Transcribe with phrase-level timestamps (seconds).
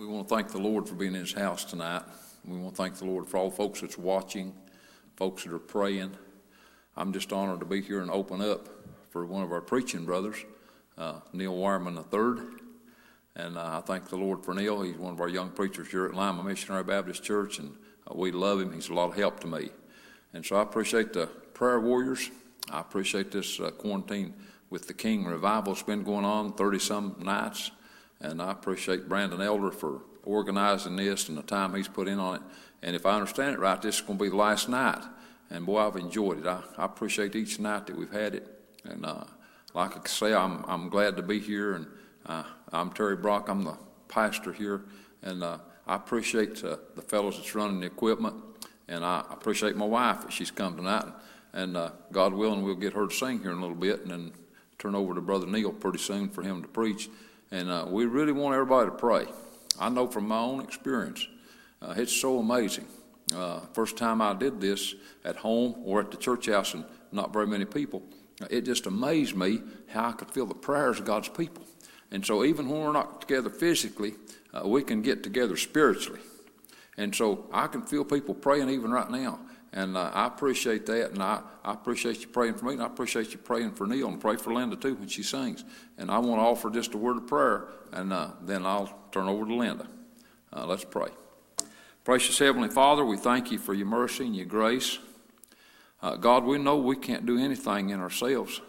[0.00, 2.00] We want to thank the Lord for being in His house tonight.
[2.46, 4.54] We want to thank the Lord for all the folks that's watching,
[5.16, 6.16] folks that are praying.
[6.96, 8.66] I'm just honored to be here and open up
[9.10, 10.38] for one of our preaching brothers,
[10.96, 12.42] uh, Neil Wireman III.
[13.36, 14.80] And uh, I thank the Lord for Neil.
[14.80, 17.76] He's one of our young preachers here at Lima Missionary Baptist Church, and
[18.10, 18.72] uh, we love him.
[18.72, 19.68] He's a lot of help to me.
[20.32, 22.30] And so I appreciate the prayer warriors.
[22.70, 24.32] I appreciate this uh, quarantine
[24.70, 25.74] with the King revival.
[25.74, 27.70] It's been going on 30 some nights.
[28.20, 32.36] And I appreciate Brandon Elder for organizing this and the time he's put in on
[32.36, 32.42] it.
[32.82, 35.02] And if I understand it right, this is going to be the last night.
[35.50, 36.46] And boy, I've enjoyed it.
[36.46, 38.46] I, I appreciate each night that we've had it.
[38.84, 39.24] And uh,
[39.74, 41.74] like I say, I'm, I'm glad to be here.
[41.74, 41.86] And
[42.26, 43.48] uh, I'm Terry Brock.
[43.48, 43.76] I'm the
[44.08, 44.82] pastor here.
[45.22, 48.36] And uh, I appreciate uh, the fellows that's running the equipment.
[48.88, 51.06] And I appreciate my wife that she's come tonight.
[51.52, 54.10] And uh, God willing, we'll get her to sing here in a little bit and
[54.10, 54.32] then
[54.78, 57.08] turn over to Brother Neil pretty soon for him to preach.
[57.50, 59.26] And uh, we really want everybody to pray.
[59.78, 61.26] I know from my own experience,
[61.82, 62.86] uh, it's so amazing.
[63.34, 64.94] Uh, first time I did this
[65.24, 68.02] at home or at the church house, and not very many people,
[68.48, 71.64] it just amazed me how I could feel the prayers of God's people.
[72.10, 74.14] And so, even when we're not together physically,
[74.52, 76.20] uh, we can get together spiritually.
[76.96, 79.40] And so, I can feel people praying even right now.
[79.72, 82.86] And uh, I appreciate that, and I, I appreciate you praying for me, and I
[82.86, 85.64] appreciate you praying for Neil, and pray for Linda too when she sings.
[85.96, 89.28] And I want to offer just a word of prayer, and uh, then I'll turn
[89.28, 89.86] over to Linda.
[90.52, 91.08] Uh, let's pray.
[92.02, 94.98] Precious Heavenly Father, we thank you for your mercy and your grace.
[96.02, 98.60] Uh, God, we know we can't do anything in ourselves,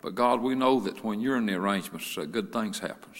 [0.00, 3.10] but God, we know that when you're in the arrangements, uh, good things happen.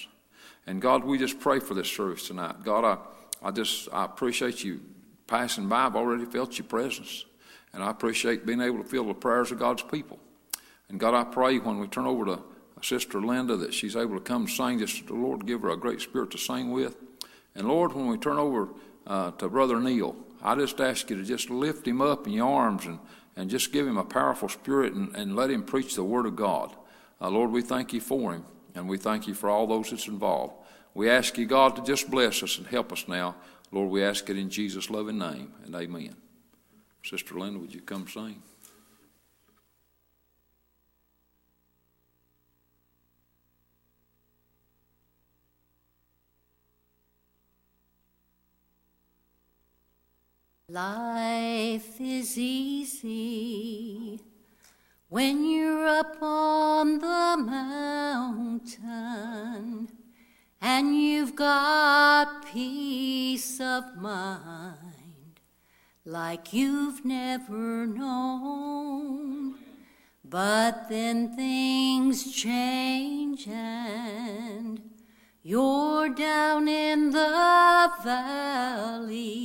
[0.67, 2.63] And God, we just pray for this service tonight.
[2.63, 4.81] God, I, I just I appreciate you
[5.27, 7.25] passing by, I've already felt your presence.
[7.73, 10.19] And I appreciate being able to feel the prayers of God's people.
[10.89, 12.41] And God, I pray when we turn over to
[12.83, 16.01] Sister Linda that she's able to come sing, just the Lord give her a great
[16.01, 16.97] spirit to sing with.
[17.55, 18.69] And Lord, when we turn over
[19.07, 22.49] uh, to Brother Neil, I just ask you to just lift him up in your
[22.49, 22.99] arms and,
[23.35, 26.37] and just give him a powerful spirit and, and let him preach the Word of
[26.37, 26.75] God.
[27.21, 28.45] Uh, Lord, we thank you for him,
[28.75, 30.55] and we thank you for all those that's involved.
[30.95, 33.37] We ask you, God, to just bless us and help us now.
[33.73, 36.17] Lord, we ask it in Jesus' loving name, and amen.
[37.05, 38.43] Sister Linda, would you come sing?
[50.69, 54.21] Life is easy
[55.09, 57.37] when you're up on the
[58.67, 59.89] mountain
[60.61, 62.86] and you've got peace
[63.77, 65.41] of mind
[66.07, 69.57] like you've never known.
[70.25, 74.81] But then things change and
[75.43, 79.37] you're down in the valley.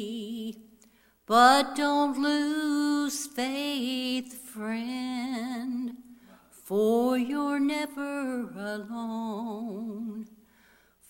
[1.25, 5.97] But don't lose faith, friend,
[6.49, 10.30] for you're never alone.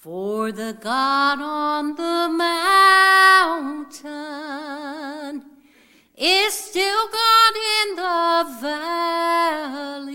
[0.01, 2.27] For the God on the
[3.93, 5.45] mountain
[6.17, 8.57] is still God in the
[10.01, 10.07] valley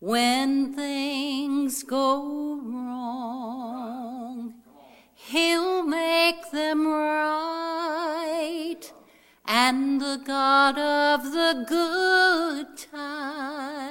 [0.00, 4.52] when things go wrong.
[5.14, 8.82] He'll make them right,
[9.46, 13.89] and the God of the good times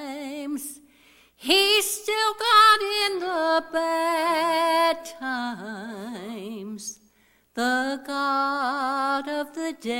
[1.42, 6.98] He's still God in the bad times,
[7.54, 9.96] the God of the day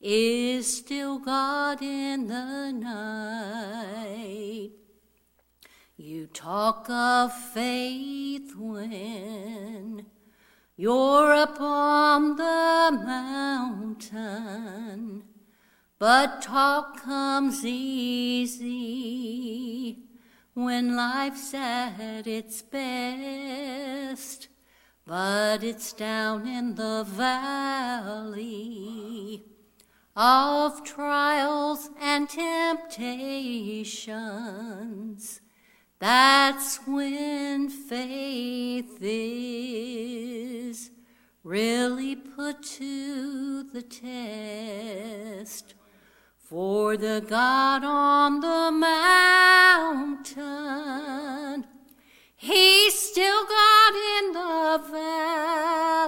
[0.00, 4.70] is still God in the night.
[5.98, 10.06] You talk of faith when
[10.78, 15.24] you're upon the mountain
[16.06, 18.68] but talk comes easy
[20.52, 24.48] when life's at its best.
[25.06, 28.44] But it's down in the valley
[30.14, 33.00] of trials and temptations.
[36.00, 40.90] That's when faith is
[41.42, 45.74] really put to the test.
[46.54, 48.70] For the God on the
[50.30, 51.66] mountain,
[52.36, 54.80] He's still God in the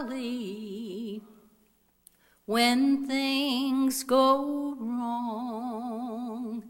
[0.08, 1.20] valley.
[2.44, 6.62] When things go wrong,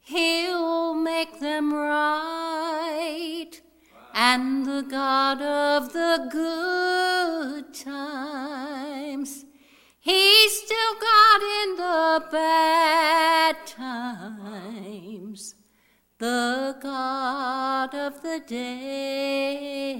[0.00, 3.62] He'll make them right,
[4.12, 8.95] and the God of the good times.
[10.06, 15.56] He's still God in the bad times,
[16.18, 19.96] the God of the day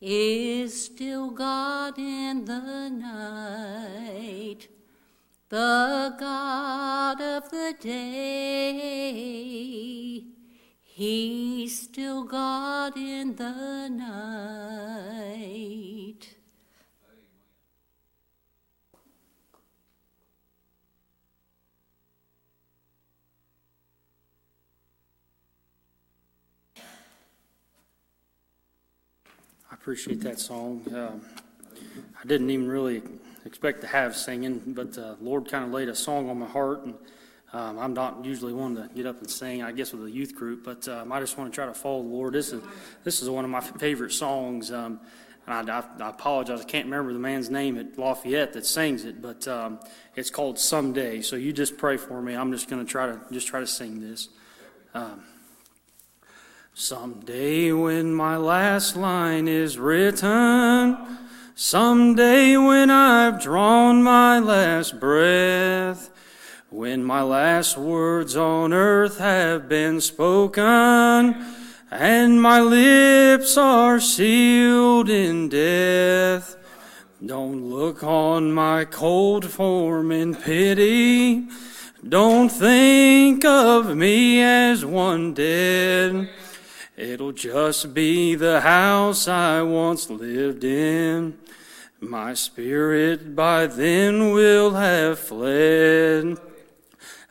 [0.00, 4.68] is still God in the night,
[5.48, 8.84] the God of the day.
[10.84, 16.03] He's still God in the night.
[29.74, 30.86] I appreciate that song.
[30.94, 31.20] Um,
[32.22, 33.02] I didn't even really
[33.44, 36.84] expect to have singing, but uh, Lord kind of laid a song on my heart,
[36.84, 36.94] and
[37.52, 39.64] um, I'm not usually one to get up and sing.
[39.64, 42.04] I guess with a youth group, but um, I just want to try to follow
[42.04, 42.34] the Lord.
[42.34, 42.62] This is
[43.02, 44.70] this is one of my favorite songs.
[44.70, 45.00] Um,
[45.48, 49.04] and I, I, I, apologize, I can't remember the man's name at Lafayette that sings
[49.04, 49.80] it, but um,
[50.14, 52.34] it's called "Someday." So you just pray for me.
[52.34, 54.28] I'm just going to try to just try to sing this.
[56.76, 60.98] Someday when my last line is written,
[61.54, 66.10] someday when I've drawn my last breath,
[66.70, 71.36] when my last words on earth have been spoken,
[71.92, 76.56] and my lips are sealed in death,
[77.24, 81.46] don't look on my cold form in pity.
[82.06, 86.28] Don't think of me as one dead.
[86.96, 91.36] It'll just be the house I once lived in.
[92.00, 96.38] My spirit by then will have fled.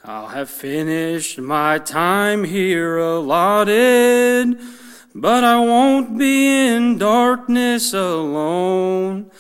[0.04, 4.60] I'll have finished my time here allotted,
[5.16, 9.32] but I won't be in darkness alone.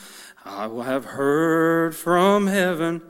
[0.45, 3.01] I will have heard from heaven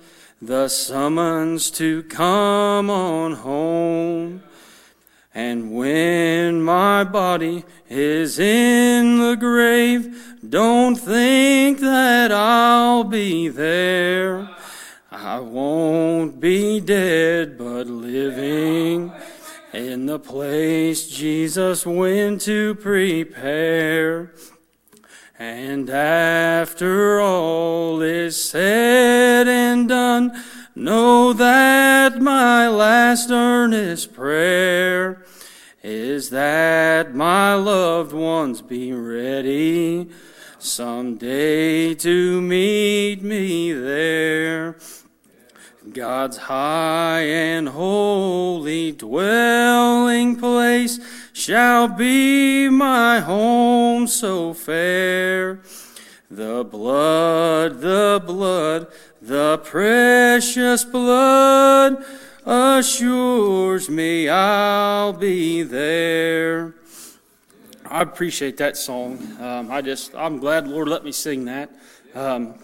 [0.42, 4.42] the summons to come on home.
[5.36, 14.48] And when my body is in the grave, don't think that I'll be there.
[15.12, 19.12] I won't be dead, but living
[19.74, 24.34] in the place Jesus went to prepare.
[25.40, 30.44] And after all is said and done,
[30.76, 35.23] know that my last earnest prayer
[35.84, 40.10] is that my loved ones be ready
[40.58, 44.78] someday to meet me there.
[45.92, 51.02] God's high and holy dwelling place
[51.34, 55.60] shall be my home so fair.
[56.32, 58.88] The blood, the blood,
[59.22, 62.06] the precious blood
[62.46, 66.76] assures me I'll be there.
[67.86, 69.20] I appreciate that song.
[69.40, 71.70] Um, I just, I'm glad Lord let me sing that.
[72.16, 72.56] Um,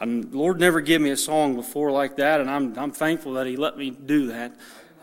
[0.00, 3.56] Lord never gave me a song before like that, and I'm, I'm thankful that He
[3.56, 4.52] let me do that.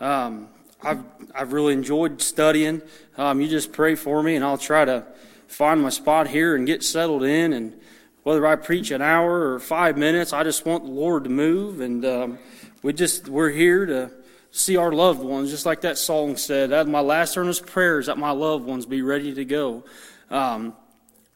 [0.00, 0.48] Um,
[0.82, 1.02] I've,
[1.34, 2.82] I've really enjoyed studying.
[3.16, 5.04] Um, you just pray for me, and I'll try to
[5.46, 7.52] find my spot here and get settled in.
[7.52, 7.78] And
[8.22, 11.80] whether I preach an hour or five minutes, I just want the Lord to move.
[11.80, 12.38] And um,
[12.82, 14.10] we just, we're here to
[14.50, 16.70] see our loved ones, just like that song said.
[16.70, 19.84] That my last earnest prayers that my loved ones be ready to go.
[20.30, 20.74] Um,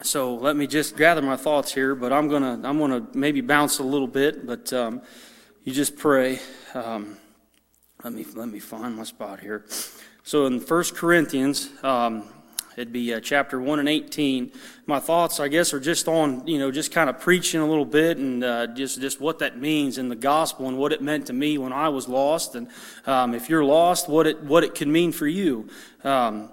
[0.03, 3.79] so let me just gather my thoughts here, but I'm gonna I'm gonna maybe bounce
[3.79, 5.03] a little bit, but um,
[5.63, 6.41] you just pray.
[6.75, 7.17] Um,
[8.03, 9.65] let me let me find my spot here.
[10.25, 12.29] So in First Corinthians, um,
[12.77, 14.51] It'd be uh, chapter 1 and 18.
[14.87, 17.85] My thoughts, I guess, are just on, you know, just kind of preaching a little
[17.85, 21.27] bit and uh, just, just what that means in the gospel and what it meant
[21.27, 22.55] to me when I was lost.
[22.57, 22.69] And
[23.07, 25.69] um, if you're lost, what it, what it can mean for you.
[26.03, 26.51] Um,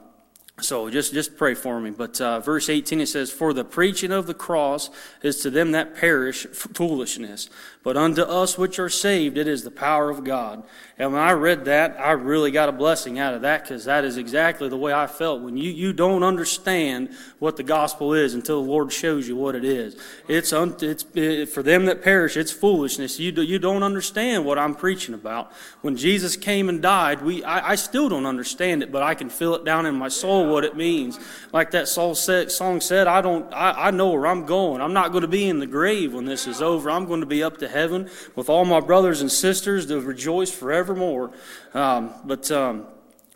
[0.60, 1.90] so just, just pray for me.
[1.90, 4.90] But uh, verse 18 it says, For the preaching of the cross
[5.24, 7.50] is to them that perish foolishness,
[7.84, 10.64] but unto us which are saved it is the power of God.
[11.02, 14.06] And when I read that, I really got a blessing out of that because that
[14.06, 15.42] is exactly the way I felt.
[15.42, 17.10] When you, you don't understand
[17.40, 20.00] what the gospel is until the Lord shows you what it is.
[20.28, 23.20] It's, un, it's it, for them that perish, it's foolishness.
[23.20, 25.52] You, do, you don't understand what I'm preaching about.
[25.82, 29.32] When Jesus came and died, we, I, I still don't understand it, but I can
[29.32, 31.20] feel it down in my soul what it means.
[31.52, 34.82] Like that song said, I, don't, I, I know where I'm going.
[34.82, 36.92] I'm not going to be in the grave when this is over.
[36.92, 40.51] I'm going to be up to heaven with all my brothers and sisters to rejoice
[40.51, 41.32] forevermore.
[41.74, 42.86] Um, but um,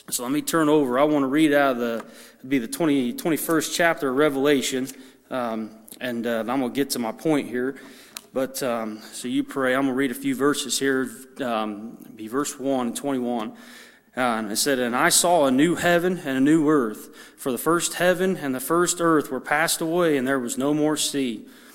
[0.09, 0.99] So let me turn over.
[0.99, 2.05] I want to read out of the
[2.47, 4.87] be the 20, 21st chapter of Revelation,
[5.31, 7.75] um, and uh, I'm going to get to my point here.
[8.31, 9.73] But um, so you pray.
[9.73, 11.09] I'm going to read a few verses here.
[11.41, 13.51] Um, be verse one and 21.
[13.51, 13.55] Uh,
[14.15, 17.57] and it said, And I saw a new heaven and a new earth, for the
[17.57, 21.45] first heaven and the first earth were passed away, and there was no more sea.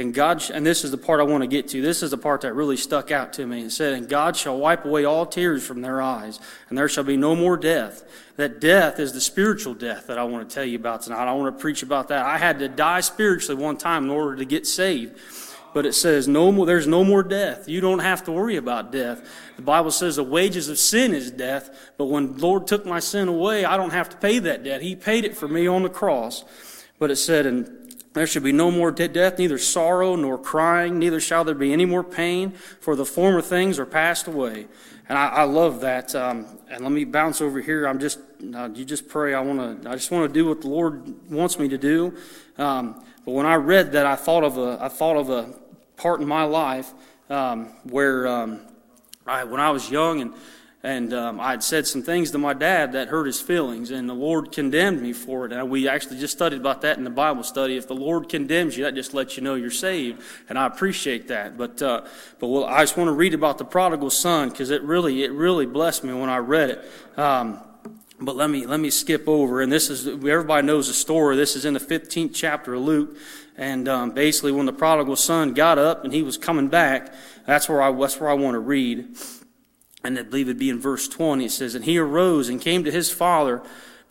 [0.00, 1.82] And God, and this is the part I want to get to.
[1.82, 3.64] This is the part that really stuck out to me.
[3.64, 7.04] It said, And God shall wipe away all tears from their eyes, and there shall
[7.04, 8.02] be no more death.
[8.36, 11.28] That death is the spiritual death that I want to tell you about tonight.
[11.28, 12.24] I want to preach about that.
[12.24, 15.18] I had to die spiritually one time in order to get saved.
[15.72, 17.68] But it says, no more, there's no more death.
[17.68, 19.22] You don't have to worry about death.
[19.56, 23.28] The Bible says the wages of sin is death, but when Lord took my sin
[23.28, 24.82] away, I don't have to pay that debt.
[24.82, 26.44] He paid it for me on the cross.
[26.98, 27.79] But it said, and
[28.12, 31.84] there shall be no more death, neither sorrow nor crying, neither shall there be any
[31.84, 34.66] more pain, for the former things are passed away.
[35.08, 36.14] And I, I love that.
[36.14, 37.86] Um, and let me bounce over here.
[37.86, 38.18] I'm just,
[38.54, 39.34] uh, you just pray.
[39.34, 42.16] I want to, I just want to do what the Lord wants me to do.
[42.58, 45.52] Um, but when I read that, I thought of a, I thought of a
[45.96, 46.92] part in my life
[47.28, 48.60] um, where um,
[49.26, 50.34] I, when I was young and
[50.82, 54.08] and um, I had said some things to my dad that hurt his feelings, and
[54.08, 55.52] the Lord condemned me for it.
[55.52, 57.76] And we actually just studied about that in the Bible study.
[57.76, 61.28] If the Lord condemns you, that just lets you know you're saved, and I appreciate
[61.28, 61.58] that.
[61.58, 62.06] But uh,
[62.38, 65.32] but well, I just want to read about the prodigal son because it really it
[65.32, 66.90] really blessed me when I read it.
[67.18, 67.60] Um,
[68.18, 71.36] but let me let me skip over, and this is everybody knows the story.
[71.36, 73.18] This is in the 15th chapter of Luke,
[73.54, 77.12] and um, basically when the prodigal son got up and he was coming back,
[77.44, 79.14] that's where I that's where I want to read
[80.02, 81.44] and I believe it'd be in verse 20.
[81.44, 83.62] It says, And he arose and came to his father.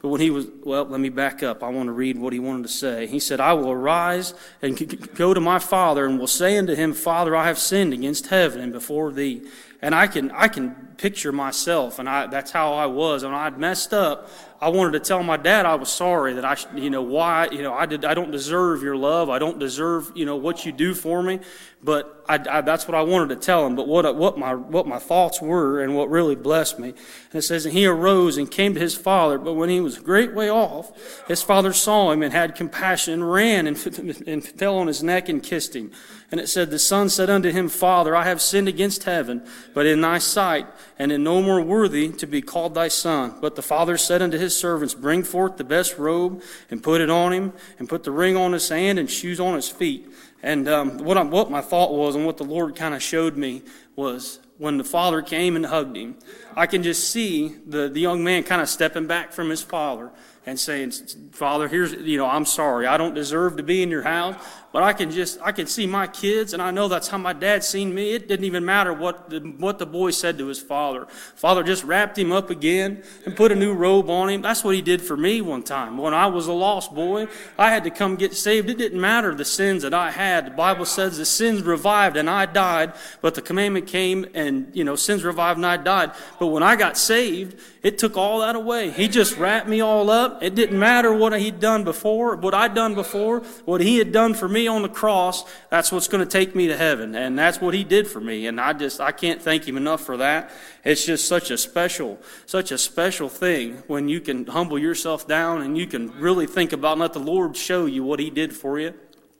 [0.01, 1.61] But when he was, well, let me back up.
[1.61, 3.05] I want to read what he wanted to say.
[3.07, 4.77] He said, I will arise and
[5.15, 8.61] go to my father and will say unto him, Father, I have sinned against heaven
[8.61, 9.41] and before thee.
[9.81, 13.23] And I can, I can picture myself, and I, that's how I was.
[13.23, 14.29] And I'd messed up.
[14.61, 17.61] I wanted to tell my dad I was sorry that I, you know, why, you
[17.61, 19.29] know, I did, I don't deserve your love.
[19.29, 21.39] I don't deserve, you know, what you do for me.
[21.81, 23.77] But I, I, that's what I wanted to tell him.
[23.77, 26.89] But what, what my, what my thoughts were and what really blessed me.
[26.89, 29.37] And it says, and he arose and came to his father.
[29.37, 30.91] But when he was a great way off,
[31.29, 33.77] his father saw him and had compassion and ran and,
[34.27, 35.91] and fell on his neck and kissed him.
[36.31, 39.87] And it said, the son said unto him, Father, I have sinned against heaven, but
[39.87, 40.67] in thy sight,
[40.99, 43.35] and am no more worthy to be called thy son.
[43.41, 47.09] But the father said unto his servants, Bring forth the best robe and put it
[47.09, 50.07] on him, and put the ring on his hand and shoes on his feet.
[50.41, 53.35] And um, what, I, what my thought was, and what the Lord kind of showed
[53.35, 53.63] me,
[53.95, 56.15] was when the father came and hugged him,
[56.55, 60.11] I can just see the, the young man kind of stepping back from his father
[60.49, 60.91] and saying,
[61.31, 62.87] Father, here's, you know, I'm sorry.
[62.87, 64.35] I don't deserve to be in your house,
[64.71, 67.33] but I can just, I can see my kids, and I know that's how my
[67.33, 68.13] dad seen me.
[68.13, 71.05] It didn't even matter what the, what the boy said to his father.
[71.35, 74.41] Father just wrapped him up again and put a new robe on him.
[74.41, 75.97] That's what he did for me one time.
[75.97, 77.27] When I was a lost boy,
[77.57, 78.69] I had to come get saved.
[78.69, 80.47] It didn't matter the sins that I had.
[80.47, 84.83] The Bible says the sins revived and I died, but the commandment came and, you
[84.83, 86.11] know, sins revived and I died.
[86.39, 88.91] But when I got saved, it took all that away.
[88.91, 90.38] He just wrapped me all up.
[90.41, 94.33] It didn't matter what he'd done before, what I'd done before, what he had done
[94.33, 95.43] for me on the cross.
[95.69, 97.15] That's what's going to take me to heaven.
[97.15, 98.47] And that's what he did for me.
[98.47, 100.51] And I just, I can't thank him enough for that.
[100.83, 105.61] It's just such a special, such a special thing when you can humble yourself down
[105.61, 108.55] and you can really think about and let the Lord show you what he did
[108.55, 108.93] for you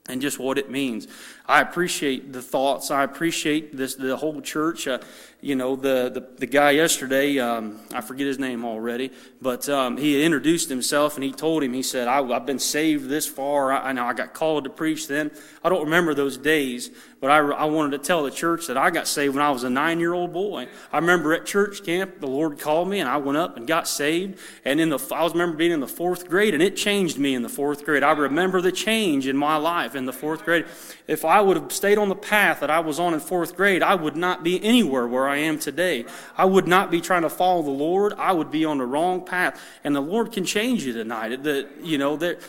[0.10, 1.08] and just what it means.
[1.46, 2.91] I appreciate the thoughts.
[2.91, 4.88] I appreciate this, the whole church.
[4.88, 5.00] Uh,
[5.41, 9.96] you know, the, the, the guy yesterday, um, I forget his name already, but um,
[9.96, 13.72] he introduced himself and he told him, he said, I, have been saved this far.
[13.72, 15.31] I, I know I got called to preach then.
[15.63, 16.89] I don't remember those days,
[17.22, 19.63] but I, I wanted to tell the church that I got saved when I was
[19.63, 20.67] a nine year old boy.
[20.91, 23.88] I remember at church camp, the Lord called me and I went up and got
[23.88, 24.39] saved.
[24.65, 27.34] And in the, I was remember being in the fourth grade and it changed me
[27.34, 28.03] in the fourth grade.
[28.03, 30.65] I remember the change in my life in the fourth grade.
[31.08, 33.81] If I would have stayed on the path that I was on in fourth grade,
[33.81, 36.05] I would not be anywhere where I am today.
[36.38, 38.13] I would not be trying to follow the Lord.
[38.13, 39.62] I would be on the wrong path.
[39.83, 41.43] And the Lord can change you tonight.
[41.43, 42.41] That, you know, that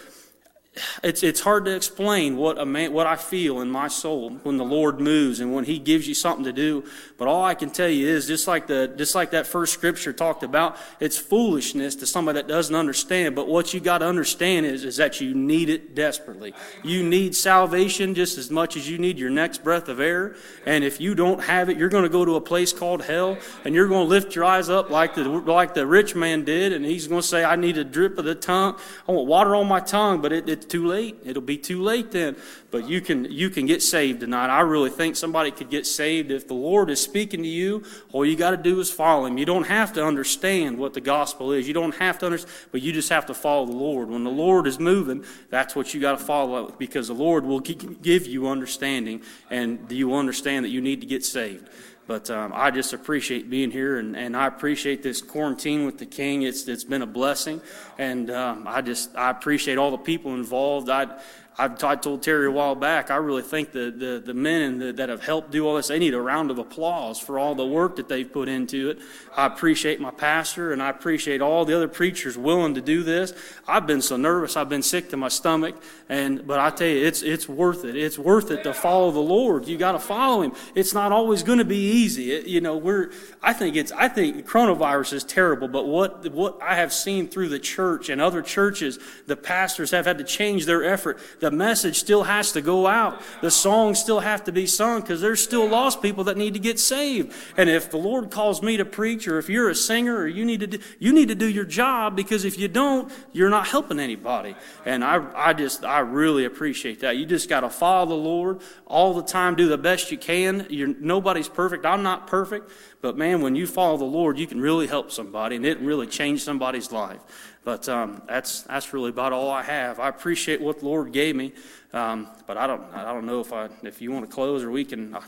[1.03, 4.57] it's it's hard to explain what a man what I feel in my soul when
[4.57, 6.85] the Lord moves and when He gives you something to do.
[7.19, 10.13] But all I can tell you is just like the just like that first scripture
[10.13, 13.35] talked about, it's foolishness to somebody that doesn't understand.
[13.35, 16.55] But what you got to understand is is that you need it desperately.
[16.83, 20.37] You need salvation just as much as you need your next breath of air.
[20.67, 23.39] And if you don't have it, you're going to go to a place called hell,
[23.65, 26.73] and you're going to lift your eyes up like the like the rich man did,
[26.73, 28.79] and he's going to say, "I need a drip of the tongue.
[29.09, 31.19] I want water on my tongue," but it, it's too late.
[31.25, 32.37] It'll be too late then.
[32.71, 34.47] But you can you can get saved tonight.
[34.47, 37.83] I really think somebody could get saved if the Lord is speaking to you.
[38.13, 39.37] All you got to do is follow Him.
[39.37, 41.67] You don't have to understand what the gospel is.
[41.67, 44.09] You don't have to understand, but you just have to follow the Lord.
[44.09, 47.61] When the Lord is moving, that's what you got to follow because the Lord will
[47.61, 51.69] give you understanding, and you understand that you need to get saved.
[52.07, 56.07] But um, I just appreciate being here, and, and I appreciate this quarantine with the
[56.07, 56.43] King.
[56.43, 57.61] It's it's been a blessing,
[57.99, 60.91] and um, I just I appreciate all the people involved.
[60.91, 61.21] I
[61.61, 64.93] I, I told Terry a while back, I really think the, the, the men the,
[64.95, 67.67] that have helped do all this, they need a round of applause for all the
[67.67, 68.99] work that they've put into it.
[69.37, 73.35] I appreciate my pastor and I appreciate all the other preachers willing to do this.
[73.69, 75.77] I've been so nervous, I've been sick to my stomach,
[76.09, 77.95] and but I tell you, it's it's worth it.
[77.95, 79.69] It's worth it to follow the Lord.
[79.69, 80.53] You got to follow Him.
[80.75, 82.33] It's not always going to be easy.
[82.33, 86.61] It, you know, we're I think it's I think coronavirus is terrible, but what what
[86.63, 90.67] I have seen through the church and other churches, the pastors have had to change
[90.67, 91.19] their effort.
[91.39, 93.21] The the message still has to go out.
[93.41, 96.61] The songs still have to be sung because there's still lost people that need to
[96.61, 97.35] get saved.
[97.57, 100.45] And if the Lord calls me to preach, or if you're a singer, or you
[100.45, 103.67] need to do, you need to do your job because if you don't, you're not
[103.67, 104.55] helping anybody.
[104.85, 107.17] And I, I just, I really appreciate that.
[107.17, 109.57] You just got to follow the Lord all the time.
[109.57, 110.67] Do the best you can.
[110.71, 111.85] You're, nobody's perfect.
[111.85, 112.71] I'm not perfect.
[113.01, 116.07] But man, when you follow the Lord, you can really help somebody and it really
[116.07, 117.21] change somebody's life.
[117.65, 120.01] But um, that's that's really about all I have.
[120.01, 121.53] I appreciate what the Lord gave me,
[121.93, 124.71] um, but I don't I don't know if I if you want to close or
[124.71, 125.23] we can I,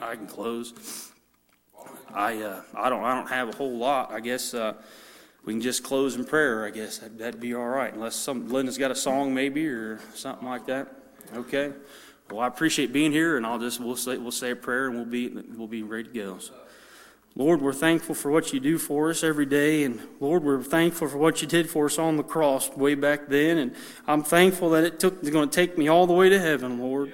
[0.00, 1.10] I can close.
[2.12, 4.12] I uh, I don't I don't have a whole lot.
[4.12, 4.74] I guess uh,
[5.46, 6.66] we can just close in prayer.
[6.66, 9.98] I guess that'd, that'd be all right, unless some Linda's got a song maybe or
[10.14, 10.88] something like that.
[11.34, 11.72] Okay.
[12.30, 14.96] Well, I appreciate being here, and I'll just we'll say we'll say a prayer and
[14.96, 16.38] we'll be we'll be ready to go.
[16.38, 16.52] So.
[17.34, 19.84] Lord, we're thankful for what you do for us every day.
[19.84, 23.28] And Lord, we're thankful for what you did for us on the cross way back
[23.28, 23.56] then.
[23.56, 23.74] And
[24.06, 26.78] I'm thankful that it took, it's going to take me all the way to heaven,
[26.78, 27.12] Lord.